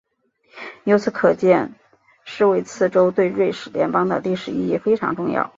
[0.85, 1.75] 由此可见
[2.25, 5.47] 施维茨州对瑞士邦联的历史意义非常重要。